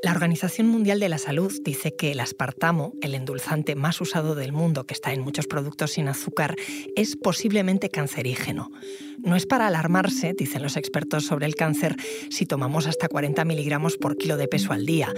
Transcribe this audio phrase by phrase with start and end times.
[0.00, 4.52] La Organización Mundial de la Salud dice que el aspartamo, el endulzante más usado del
[4.52, 6.54] mundo que está en muchos productos sin azúcar,
[6.94, 8.70] es posiblemente cancerígeno.
[9.18, 11.96] No es para alarmarse, dicen los expertos sobre el cáncer,
[12.30, 15.12] si tomamos hasta 40 miligramos por kilo de peso al día,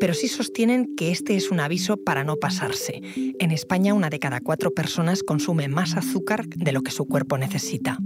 [0.00, 3.02] pero sí sostienen que este es un aviso para no pasarse.
[3.38, 7.36] En España, una de cada cuatro personas consume más azúcar de lo que su cuerpo
[7.36, 7.98] necesita.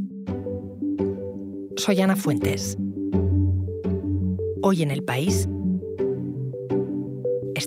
[1.77, 2.77] Soy Ana Fuentes.
[4.62, 5.48] Hoy en el país,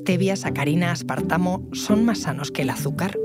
[0.10, 3.16] stevia, sacarina, aspartamo son más sanos que el azúcar.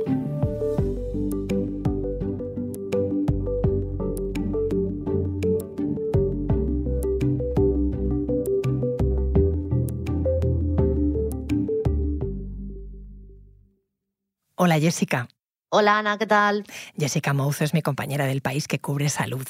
[14.57, 15.29] Hola Jessica.
[15.71, 16.65] Hola Ana, ¿qué tal?
[16.99, 19.49] Jessica Mouzo es mi compañera del país que cubre salud.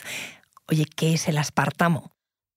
[0.68, 2.13] Oye, ¿qué es el aspartamo?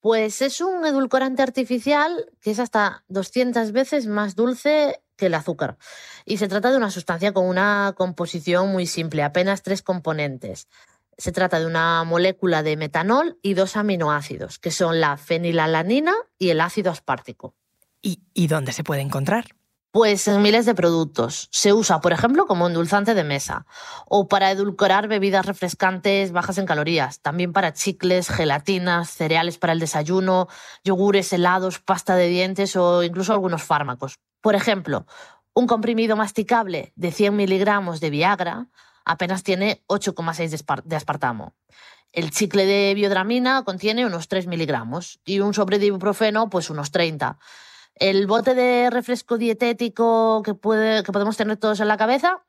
[0.08, 5.78] Pues es un edulcorante artificial que es hasta 200 veces más dulce que el azúcar.
[6.24, 10.70] Y se trata de una sustancia con una composición muy simple, apenas tres componentes.
[11.18, 16.52] Se trata de una molécula de metanol y dos aminoácidos, que son la fenilalanina y
[16.52, 17.53] el ácido aspartico.
[18.02, 19.56] ¿Y, y dónde se puede encontrar?
[19.98, 21.50] Pues en miles de productos.
[21.52, 23.66] Se usa, por ejemplo, como endulzante de mesa
[24.06, 29.80] o para edulcorar bebidas refrescantes bajas en calorías, también para chicles, gelatinas, cereales para el
[29.80, 30.50] desayuno,
[30.84, 34.20] yogures, helados, pasta de dientes o incluso algunos fármacos.
[34.40, 35.08] Por ejemplo,
[35.56, 38.68] un comprimido masticable de 100 miligramos de Viagra
[39.03, 41.56] apenas tiene 8,6 de aspartamo.
[42.14, 46.92] El chicle de biodramina contiene unos 3 miligramos y un sobre de ibuprofeno pues unos
[46.92, 47.40] 30.
[48.00, 52.44] El bote de refresco dietético que, puede, que podemos tener todos en la cabeza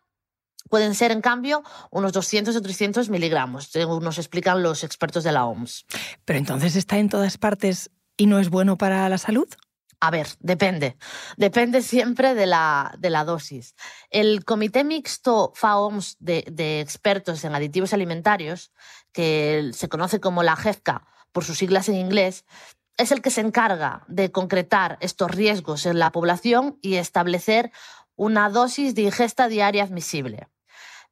[0.69, 5.33] pueden ser, en cambio, unos 200 o 300 miligramos, según nos explican los expertos de
[5.33, 5.87] la OMS.
[6.25, 9.49] Pero entonces está en todas partes y no es bueno para la salud.
[10.01, 10.97] A ver, depende.
[11.37, 13.75] Depende siempre de la, de la dosis.
[14.11, 18.71] El Comité Mixto FAOMS de, de, expertos en aditivos alimentarios,
[19.13, 22.45] que se conoce como la GEFCA por sus siglas en inglés,
[22.99, 27.73] es el que se encarga de concretar estos riesgos en la población y establecer
[28.17, 30.49] una dosis de ingesta diaria admisible.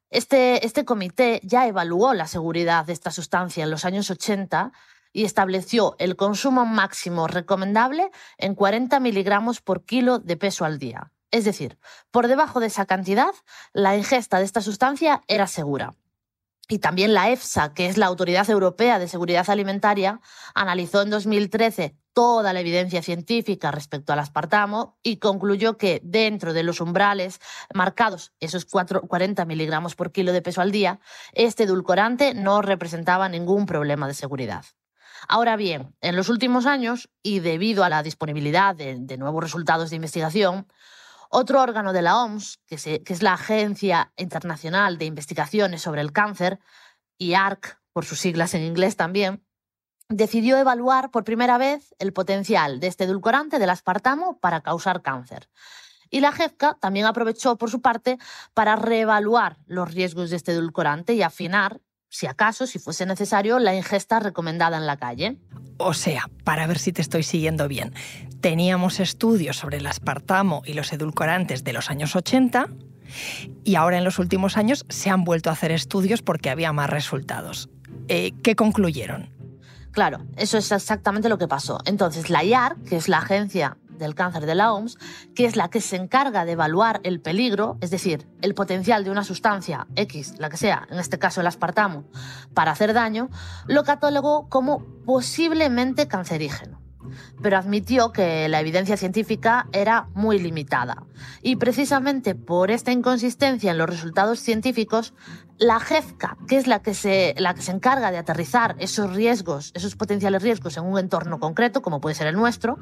[0.09, 4.71] Este, este comité ya evaluó la seguridad de esta sustancia en los años 80
[5.13, 11.11] y estableció el consumo máximo recomendable en 40 miligramos por kilo de peso al día.
[11.31, 11.77] Es decir,
[12.11, 13.33] por debajo de esa cantidad,
[13.73, 15.93] la ingesta de esta sustancia era segura.
[16.69, 20.19] Y también la EFSA, que es la Autoridad Europea de Seguridad Alimentaria,
[20.53, 26.63] analizó en 2013 toda la evidencia científica respecto al aspartamo y concluyó que dentro de
[26.63, 27.39] los umbrales
[27.73, 30.99] marcados, esos 40 miligramos por kilo de peso al día,
[31.33, 34.65] este edulcorante no representaba ningún problema de seguridad.
[35.29, 39.89] Ahora bien, en los últimos años, y debido a la disponibilidad de, de nuevos resultados
[39.89, 40.67] de investigación,
[41.29, 46.59] otro órgano de la OMS, que, es la Agencia Internacional de Investigaciones sobre el Cáncer,
[47.17, 49.43] IARC, por sus siglas en inglés también,
[50.09, 55.49] decidió evaluar por primera vez el potencial de este edulcorante del aspartamo para causar cáncer.
[56.09, 58.17] Y la GEFCA también aprovechó, por su parte,
[58.53, 63.75] para reevaluar los riesgos de este edulcorante y afinar, si acaso, si fuese necesario, la
[63.75, 65.37] ingesta recomendada en la calle.
[65.77, 67.93] O sea, para ver si te estoy siguiendo bien,
[68.41, 72.67] teníamos estudios sobre el aspartamo y los edulcorantes de los años 80
[73.63, 76.89] y ahora en los últimos años se han vuelto a hacer estudios porque había más
[76.89, 77.69] resultados.
[78.07, 79.29] Eh, ¿Qué concluyeron?
[79.91, 81.79] Claro, eso es exactamente lo que pasó.
[81.85, 84.97] Entonces, la IAR, que es la agencia del cáncer de la OMS,
[85.35, 89.11] que es la que se encarga de evaluar el peligro, es decir, el potencial de
[89.11, 92.05] una sustancia X, la que sea, en este caso el aspartamo,
[92.53, 93.29] para hacer daño,
[93.67, 96.76] lo catalogó como posiblemente cancerígeno
[97.41, 101.03] pero admitió que la evidencia científica era muy limitada.
[101.41, 105.13] Y precisamente por esta inconsistencia en los resultados científicos,
[105.57, 109.71] la GEFCA, que es la que, se, la que se encarga de aterrizar esos riesgos,
[109.73, 112.77] esos potenciales riesgos en un entorno concreto, como puede ser el nuestro,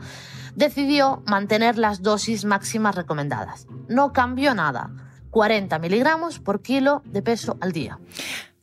[0.56, 3.68] decidió mantener las dosis máximas recomendadas.
[3.88, 4.92] No cambió nada.
[5.32, 8.00] 40 miligramos por kilo de peso al día.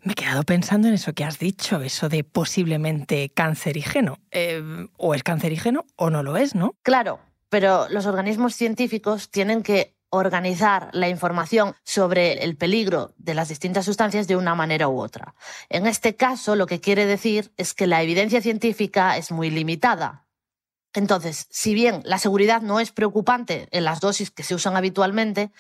[0.02, 4.18] Me he quedado pensando en eso que has dicho, eso de posiblemente cancerígeno.
[4.30, 6.74] Eh, o es cancerígeno o no lo es, ¿no?
[6.82, 13.48] Claro, pero los organismos científicos tienen que organizar la información sobre el peligro de las
[13.48, 15.34] distintas sustancias de una manera u otra.
[15.70, 20.26] En este caso, lo que quiere decir es que la evidencia científica es muy limitada.
[20.92, 25.50] Entonces, si bien la seguridad no es preocupante en las dosis que se usan habitualmente,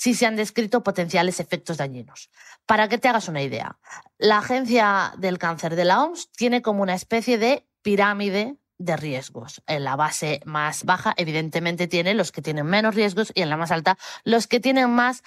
[0.00, 2.30] sí se han descrito potenciales efectos dañinos.
[2.64, 3.78] Para que te hagas una idea,
[4.16, 9.62] la Agencia del Cáncer de la OMS tiene como una especie de pirámide de riesgos.
[9.66, 13.58] En la base más baja, evidentemente, tiene los que tienen menos riesgos y en la
[13.58, 15.22] más alta, los que tienen más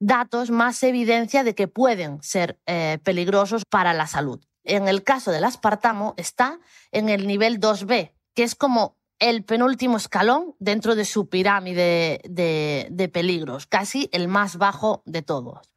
[0.00, 4.44] datos, más evidencia de que pueden ser eh, peligrosos para la salud.
[4.64, 6.58] En el caso del aspartamo, está
[6.90, 13.10] en el nivel 2B, que es como el penúltimo escalón dentro de su pirámide de,
[13.12, 15.70] peligros, casi el más bajo de todos.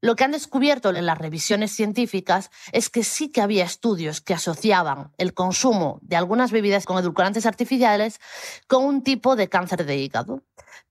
[0.00, 4.34] Lo que han descubierto en las revisiones científicas es que sí que había estudios que
[4.34, 8.20] asociaban el consumo de algunas bebidas con edulcorantes artificiales
[8.66, 10.42] con un tipo de cáncer de hígado.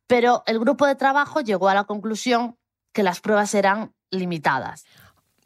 [0.08, 2.58] Pero el grupo de trabajo llegó a la conclusión
[2.94, 4.86] que las pruebas eran limitadas.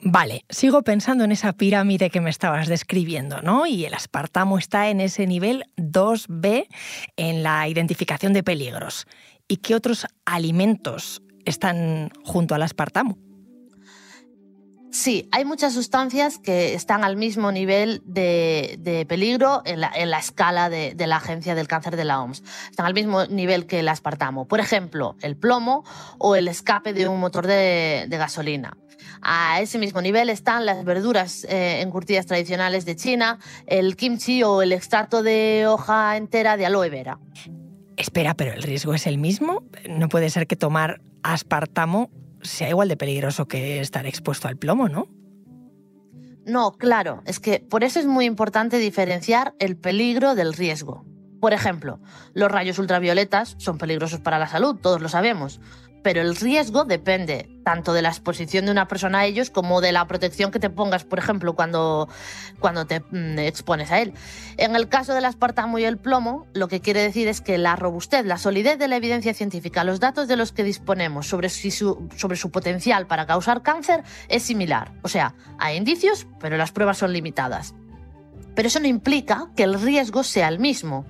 [0.02, 3.66] Vale, sigo pensando en esa pirámide que me estabas describiendo, ¿no?
[3.66, 6.68] Y el aspartamo está en ese nivel 2B
[7.18, 9.08] en la identificación de peligros.
[9.50, 13.18] ¿Y qué otros alimentos están junto al aspartamo?
[14.92, 20.96] Sí, hay muchas sustancias que están al mismo nivel de, peligro en la, escala de,
[21.06, 22.42] la Agencia del Cáncer de la OMS.
[22.72, 24.48] Están al mismo nivel que el aspartamo.
[24.48, 25.84] Por ejemplo, el plomo
[26.18, 28.78] o el escape de un motor de, gasolina.
[29.22, 34.62] A ese mismo nivel están las verduras eh, encurtidas tradicionales de China, el kimchi o
[34.62, 37.20] el extracto de hoja entera de aloe vera.
[37.98, 39.64] Espera, pero el riesgo es el mismo.
[39.90, 42.10] No puede ser que tomar aspartamo
[42.42, 45.08] sea igual de peligroso que estar expuesto al plomo, ¿no?
[46.46, 51.06] No, claro, es que por eso es muy importante diferenciar el peligro del riesgo.
[51.40, 52.00] Por ejemplo,
[52.34, 55.62] los rayos ultravioletas son peligrosos para la salud, todos lo sabemos,
[56.04, 59.92] pero el riesgo depende tanto de la exposición de una persona a ellos como de
[59.92, 62.10] la protección que te pongas, por ejemplo, cuando,
[62.60, 64.14] cuando te mm, expones a él.
[64.58, 67.76] En el caso del aspartamo y el plomo, lo que quiere decir es que la
[67.76, 72.10] robustez, la solidez de la evidencia científica, los datos de los que disponemos sobre su,
[72.16, 74.94] sobre su potencial para causar cáncer es similar.
[75.04, 77.76] O sea, hay indicios, pero las pruebas son limitadas.
[78.56, 81.06] Pero eso no implica que el riesgo sea el mismo.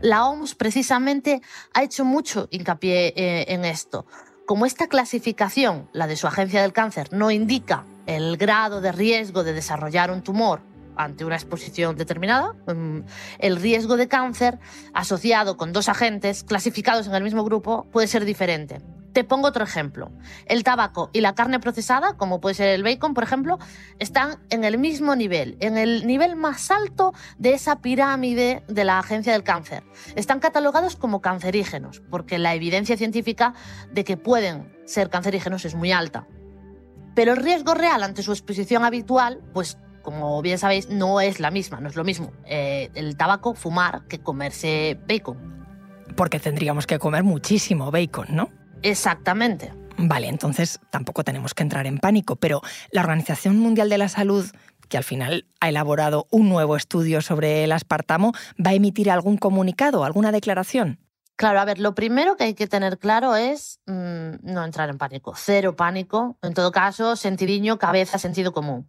[0.00, 1.40] La OMS precisamente
[1.74, 4.06] ha hecho mucho hincapié eh, en esto.
[4.48, 9.44] Como esta clasificación, la de su agencia del cáncer, no indica el grado de riesgo
[9.44, 10.62] de desarrollar un tumor
[10.96, 13.00] ante una exposición determinada, mm,
[13.40, 14.58] el riesgo de cáncer
[14.94, 18.80] asociado con dos agentes clasificados en el mismo grupo puede ser diferente.
[19.18, 20.12] Te pongo otro ejemplo.
[20.46, 23.58] El tabaco y la carne procesada, como puede ser el bacon, por ejemplo,
[23.98, 29.00] están en el mismo nivel, en el nivel más alto de esa pirámide de la
[29.00, 29.82] Agencia del Cáncer.
[30.14, 33.54] Están catalogados como cancerígenos, porque la evidencia científica
[33.90, 36.28] de que pueden ser cancerígenos es muy alta.
[37.16, 41.50] Pero el riesgo real ante su exposición habitual, pues como bien sabéis, no es la
[41.50, 45.66] misma, no es lo mismo eh, el tabaco, fumar, que comerse bacon.
[46.14, 48.50] Porque tendríamos que comer muchísimo bacon, ¿no?
[48.82, 49.72] Exactamente.
[49.96, 54.46] Vale, entonces tampoco tenemos que entrar en pánico, pero la Organización Mundial de la Salud,
[54.88, 58.32] que al final ha elaborado un nuevo estudio sobre el aspartamo,
[58.64, 61.00] ¿va a emitir algún comunicado, alguna declaración?
[61.34, 64.98] Claro, a ver, lo primero que hay que tener claro es mm, no entrar en
[64.98, 68.88] pánico, cero pánico, en todo caso, sentidiño, cabeza, sentido común.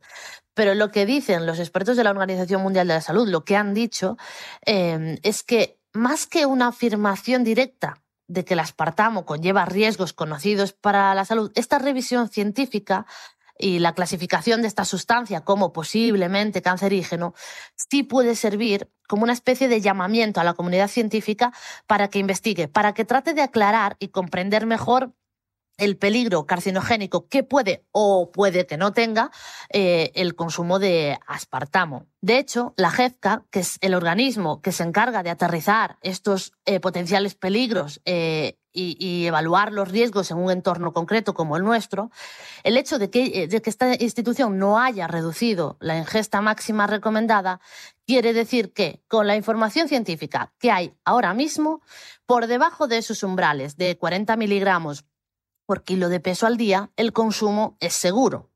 [0.53, 3.56] Pero lo que dicen los expertos de la Organización Mundial de la Salud, lo que
[3.56, 4.18] han dicho,
[4.65, 10.71] eh, es que más que una afirmación directa de que el aspartamo conlleva riesgos conocidos
[10.71, 13.05] para la salud, esta revisión científica
[13.57, 17.33] y la clasificación de esta sustancia como posiblemente cancerígeno
[17.75, 21.51] sí puede servir como una especie de llamamiento a la comunidad científica
[21.87, 25.11] para que investigue, para que trate de aclarar y comprender mejor
[25.80, 29.31] el peligro carcinogénico que puede o puede que no tenga
[29.69, 32.06] eh, el consumo de aspartamo.
[32.21, 36.80] De hecho, la JEFCA, que es el organismo que se encarga de aterrizar estos eh,
[36.80, 42.12] potenciales peligros eh, y, evaluar los riesgos en un entorno concreto como el nuestro,
[42.64, 47.59] el hecho de que, de que esta institución no haya reducido la ingesta máxima recomendada
[48.09, 51.81] quiere decir que con la información científica que hay ahora mismo,
[52.26, 55.06] por debajo de esos umbrales de 40 miligramos
[55.69, 58.49] por kilo de peso al día, el consumo es seguro.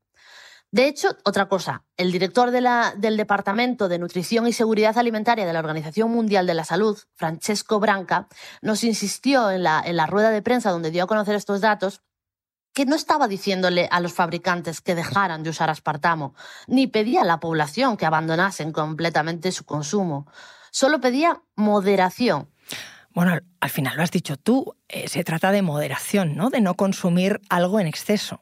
[0.72, 5.60] De hecho, otra cosa, el director del Departamento de Nutrición y Seguridad Alimentaria de la
[5.60, 8.26] Organización Mundial de la Salud, Francesco Branca,
[8.62, 12.02] nos insistió en la, en la rueda de prensa donde dio a conocer estos datos
[12.72, 16.34] que no estaba diciéndole a los fabricantes que dejaran de usar aspartamo,
[16.66, 20.26] ni pedía a la población que abandonasen completamente su consumo.
[20.72, 22.50] Solo pedía moderación
[23.14, 26.50] bueno, al final lo has dicho tú, eh, se trata de moderación, ¿no?
[26.50, 28.40] De no consumir algo en exceso.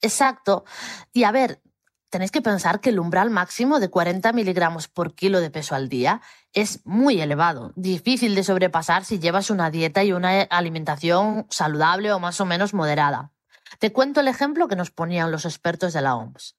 [0.00, 0.64] Exacto.
[1.12, 1.62] Y a ver,
[2.10, 5.88] tenéis que pensar que el umbral máximo de 40 miligramos por kilo de peso al
[5.88, 6.20] día
[6.52, 12.18] es muy elevado, difícil de sobrepasar si llevas una dieta y una alimentación saludable o
[12.18, 13.32] más o menos moderada.
[13.78, 16.56] Te cuento el ejemplo que nos ponían los expertos de la OMS.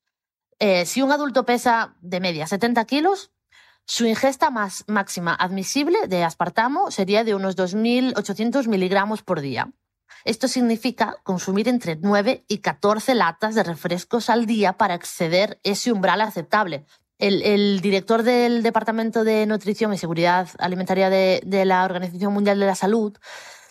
[0.60, 3.32] Eh, si un adulto pesa de media 70 kilos,
[3.90, 9.74] Su ingesta más máxima admisible de aspartamo sería de unos 2.800 miligramos por día.
[10.26, 15.92] Esto significa consumir entre 9 y 14 latas de refrescos al día para exceder ese
[15.92, 16.86] umbral aceptable.
[17.18, 22.68] El, director del Departamento de Nutrición y Seguridad Alimentaria de, de la Organización Mundial de
[22.68, 23.18] la Salud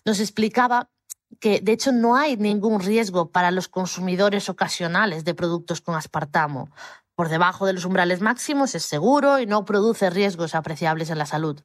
[0.05, 0.91] nos explicaba
[1.39, 6.71] que de hecho no hay ningún riesgo para los consumidores ocasionales de productos con aspartamo.
[7.19, 11.27] Por debajo de los umbrales máximos es seguro y no produce riesgos apreciables en la
[11.27, 11.61] salud.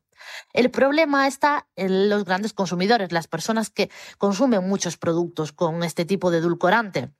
[0.51, 6.05] El problema está en los grandes consumidores, las personas que consumen muchos productos con este
[6.05, 7.11] tipo de edulcorante.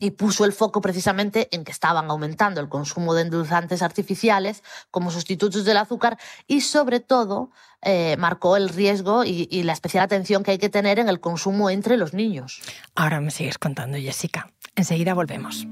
[0.00, 5.12] Y puso el foco precisamente en que estaban aumentando el consumo de endulzantes artificiales como
[5.12, 10.42] sustitutos del azúcar y sobre todo eh, marcó el riesgo y, y la especial atención
[10.42, 12.62] que hay que tener en el consumo entre los niños.
[12.96, 14.50] Ahora me sigues contando, Jessica.
[14.74, 15.68] Enseguida volvemos.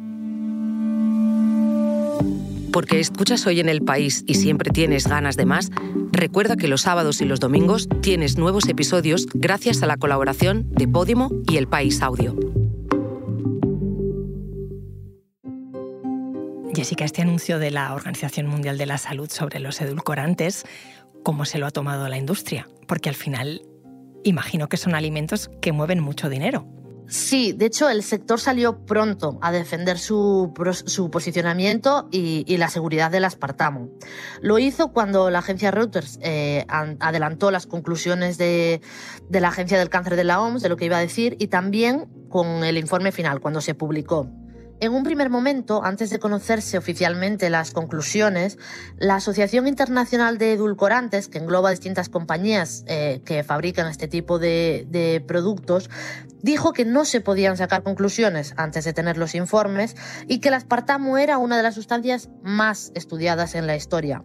[2.79, 5.73] Porque escuchas hoy en el país y siempre tienes ganas de más,
[6.13, 10.87] recuerda que los sábados y los domingos tienes nuevos episodios gracias a la colaboración de
[10.87, 12.37] Podimo y El País Audio.
[16.73, 20.65] Jessica, este anuncio de la Organización Mundial de la Salud sobre los edulcorantes,
[21.25, 22.69] ¿cómo se lo ha tomado la industria?
[22.87, 23.61] Porque al final
[24.23, 26.78] imagino que son alimentos que mueven mucho dinero.
[27.09, 30.53] Sí, de hecho el sector salió pronto a defender su,
[31.11, 33.89] posicionamiento y, la seguridad del aspartamo.
[34.43, 38.83] Lo hizo cuando la agencia Reuters eh, adelantó las conclusiones de,
[39.29, 41.47] de la Agencia del Cáncer de la OMS, de lo que iba a decir, y
[41.47, 44.29] también con el informe final, cuando se publicó.
[44.81, 48.59] En un primer momento, antes de conocerse oficialmente las conclusiones,
[48.97, 54.87] la Asociación Internacional de Edulcorantes, que engloba distintas compañías eh, que fabrican este tipo de,
[54.89, 55.91] de productos,
[56.43, 59.97] dijo que no se podían sacar conclusiones antes de tener los informes
[60.29, 64.23] y que el aspartamo era una de las sustancias más estudiadas en la historia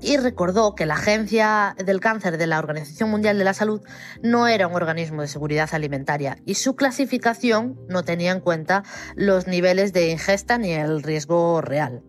[0.00, 3.82] y recordó que la Agencia del Cáncer de la Organización Mundial de la Salud
[4.22, 9.46] no era un organismo de seguridad alimentaria y su clasificación no tenía en cuenta los
[9.46, 12.02] niveles de ingesta ni el riesgo real.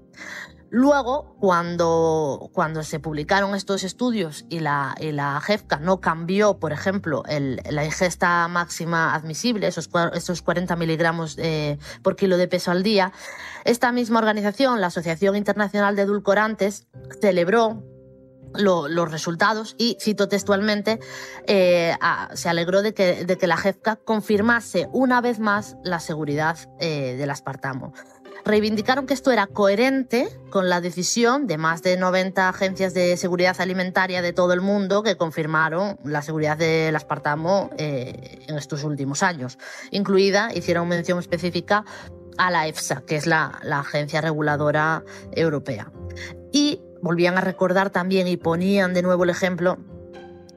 [0.73, 6.71] Luego, cuando, cuando se publicaron estos estudios y la, y la JEFCA no cambió, por
[6.71, 12.83] ejemplo, la ingesta máxima admisible, esos, esos 40 miligramos eh, por kilo de peso al
[12.83, 13.11] día,
[13.65, 16.87] esta misma organización, la Asociación Internacional de Edulcorantes,
[17.19, 17.83] celebró
[18.53, 21.01] los resultados y, cito textualmente,
[21.47, 21.97] eh,
[22.33, 27.15] se alegró de que, de que la JEFCA confirmase una vez más la seguridad eh,
[27.17, 27.93] del aspartamo
[28.45, 33.55] reivindicaron que esto era coherente con la decisión de más de 90 agencias de seguridad
[33.59, 39.23] alimentaria de todo el mundo que confirmaron la seguridad del aspartamo eh, en estos últimos
[39.23, 39.57] años.
[39.91, 41.85] Incluida, hicieron mención específica
[42.37, 45.91] a la EFSA, que es la, la agencia reguladora europea.
[46.51, 49.77] Y volvían a recordar también y ponían de nuevo el ejemplo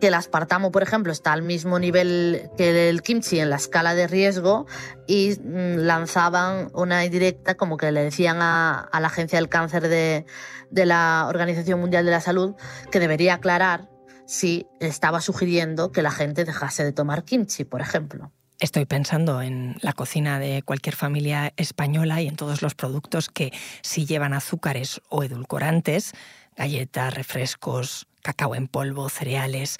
[0.04, 3.94] que el aspartamo, por ejemplo, está al mismo nivel que el kimchi en la escala
[3.94, 4.66] de riesgo
[5.06, 10.26] y mm, lanzaban una indirecta como que le decían a, la Agencia del Cáncer de,
[10.70, 12.54] de la Organización Mundial de la Salud
[12.92, 13.88] que debería aclarar
[14.26, 18.30] si estaba sugiriendo que la gente dejase de tomar kimchi, por ejemplo.
[18.60, 23.52] Estoy pensando en la cocina de cualquier familia española y en todos los productos que
[23.80, 26.12] si llevan azúcares o edulcorantes,
[26.56, 29.76] galletas, refrescos, cacao en polvo, cereales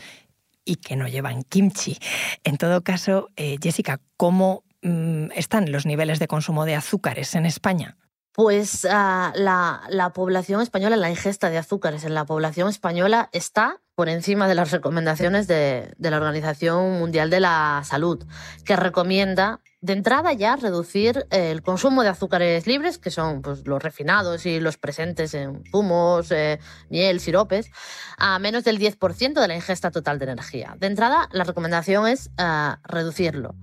[0.64, 1.99] y que no llevan kimchi.
[2.43, 7.47] En todo caso, eh, Jessica, ¿cómo mm, están los niveles de consumo de azúcares en
[7.47, 7.97] España?
[8.33, 14.09] Pues ah, la, población española, la ingesta de azúcares en la población española está por
[14.09, 18.26] encima de las recomendaciones de, de la Organización Mundial de la Salud,
[18.64, 23.83] que recomienda de entrada ya reducir el consumo de azúcares libres, que son pues, los
[23.83, 27.71] refinados y los presentes en zumos, eh, miel, siropes,
[28.17, 30.75] a menos del 10% de la ingesta total de energía.
[30.79, 33.55] De entrada, la recomendación es eh, reducirlo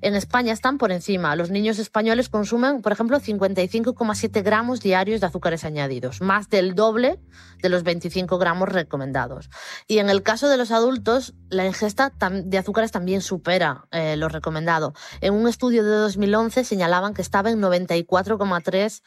[0.00, 1.34] en España están por encima.
[1.36, 7.20] Los niños españoles consumen, por ejemplo, 55,7 gramos diarios de azúcares añadidos, más del doble
[7.62, 9.50] de los 25 gramos recomendados.
[9.86, 14.28] Y en el caso de los adultos, la ingesta de azúcares también supera eh, lo
[14.28, 14.94] recomendado.
[15.20, 19.02] En un estudio de 2011 señalaban que estaba en 94,3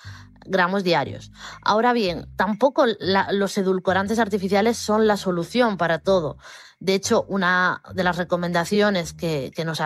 [0.46, 1.32] gramos diarios.
[1.62, 2.86] Ahora bien, tampoco
[3.32, 6.38] los edulcorantes artificiales son la solución para todo.
[6.80, 9.80] De hecho, una de las recomendaciones que, nos,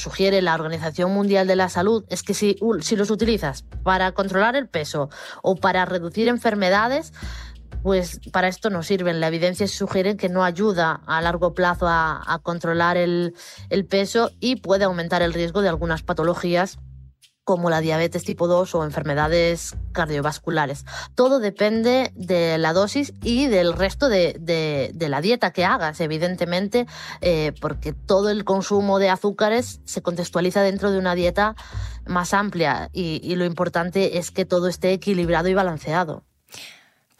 [0.00, 4.68] sugiere la Organización Mundial de la Salud es que si, los utilizas para controlar el
[4.68, 5.10] peso
[5.42, 7.12] o para reducir enfermedades,
[7.82, 9.20] pues para esto no sirven.
[9.20, 13.34] La evidencia sugiere que no ayuda a largo plazo a, controlar el,
[13.88, 16.78] peso y puede aumentar el riesgo de algunas patologías
[17.44, 20.84] como la diabetes tipo 2 o enfermedades cardiovasculares.
[21.16, 26.86] Todo depende de la dosis y del resto de, la dieta que hagas, evidentemente,
[27.20, 31.56] eh, porque todo el consumo de azúcares se contextualiza dentro de una dieta
[32.06, 36.24] más amplia y lo importante es que todo esté equilibrado y balanceado.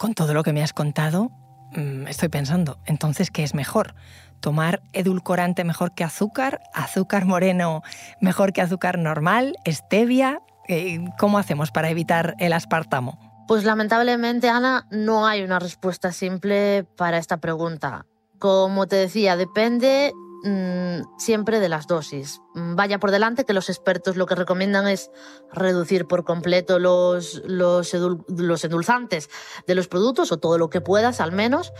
[0.01, 1.29] Con todo lo que me has contado,
[1.73, 3.93] mm, estoy pensando, entonces, ¿qué es mejor?
[4.39, 7.83] tomar edulcorante mejor que azúcar, azúcar moreno
[8.19, 10.41] mejor que azúcar normal, stevia.
[10.67, 13.19] Eh, ¿Cómo hacemos para evitar el aspartamo?
[13.47, 18.07] Pues lamentablemente, Ana, no hay una respuesta simple para esta pregunta.
[18.39, 22.41] Como te decía, depende Mm, siempre de las dosis.
[22.55, 25.11] Mm, vaya por delante que los expertos lo que recomiendan es
[25.53, 29.29] reducir por completo los, los, los, endulzantes
[29.67, 31.73] de los productos o todo lo que puedas al menos,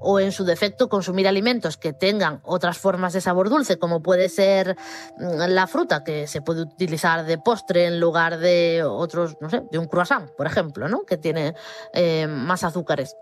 [0.00, 4.28] o en su defecto consumir alimentos que tengan otras formas de sabor dulce, como puede
[4.28, 4.76] ser
[5.18, 9.62] mm, la fruta, que se puede utilizar de postre en lugar de otros, no sé,
[9.70, 11.04] de un croissant, por ejemplo, ¿no?
[11.04, 11.54] que tiene
[11.92, 13.14] eh, más azúcares.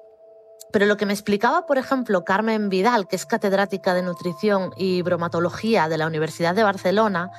[0.77, 5.01] Pero lo que me explicaba, por ejemplo, Carmen Vidal, que es catedrática de nutrición y
[5.01, 7.31] bromatología de la Universidad de Barcelona,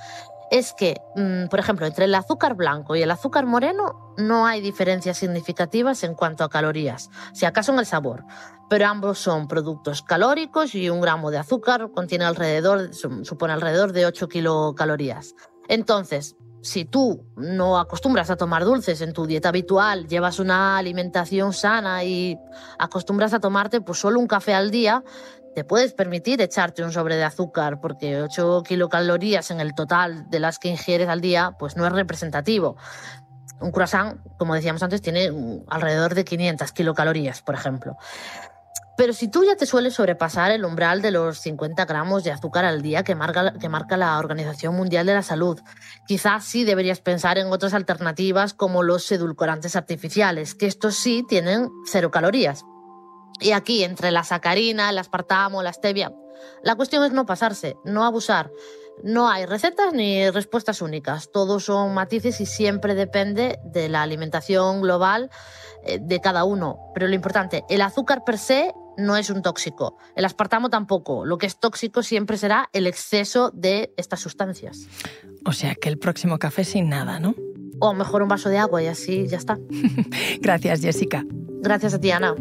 [0.50, 4.60] es que, mm, por ejemplo, entre el azúcar blanco y el azúcar moreno no hay
[4.60, 8.24] diferencias significativas en cuanto a calorías, si acaso en el sabor,
[8.72, 14.08] pero ambos son productos calóricos y un gramo de azúcar contiene alrededor, supone alrededor de
[14.08, 15.36] 8 kilocalorías.
[15.68, 21.54] Entonces, si tú no acostumbras a tomar dulces en tu dieta habitual, llevas una alimentación
[21.54, 22.38] sana y
[22.78, 25.02] acostumbras a tomarte pues solo un café al día,
[25.56, 30.42] te puedes permitir echarte un sobre de azúcar porque 8 kilocalorías en el total de
[30.42, 32.76] las que ingieres al día pues no es representativo.
[33.62, 35.32] Un croissant, como decíamos antes, tiene
[35.70, 37.96] alrededor de 500 kilocalorías, por ejemplo.
[38.98, 42.66] Pero si tú ya te sueles sobrepasar el umbral de los 50 gramos de azúcar
[42.66, 45.60] al día que marca, que marca la Organización Mundial de la Salud,
[46.08, 51.70] quizás sí deberías pensar en otras alternativas como los edulcorantes artificiales, que estos sí tienen
[51.86, 52.66] cero calorías.
[53.40, 56.12] Y aquí, entre la sacarina, el aspartamo, la stevia,
[56.64, 58.52] la cuestión es no pasarse, no abusar.
[59.04, 64.82] No hay recetas ni respuestas únicas, todos son matices y siempre depende de la alimentación
[64.82, 65.30] global
[65.84, 66.80] eh, de cada uno.
[66.96, 69.98] Pero lo importante, el azúcar per se no es un tóxico.
[70.16, 71.24] El aspartamo tampoco.
[71.24, 74.88] Lo que es tóxico siempre será el exceso de estas sustancias.
[75.46, 77.36] O sea que el próximo café sin nada, ¿no?
[77.80, 79.58] O mejor un vaso de agua y así ya está.
[80.42, 81.24] Gracias, Jessica.
[81.62, 82.34] Gracias a ti, Ana.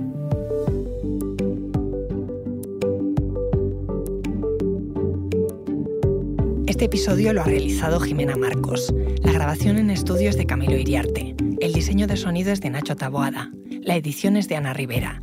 [6.66, 8.92] Este episodio lo ha realizado Jimena Marcos.
[9.22, 11.34] La grabación en estudios de Camilo Iriarte.
[11.60, 13.50] El diseño de sonido es de Nacho Taboada.
[13.82, 15.22] La edición es de Ana Rivera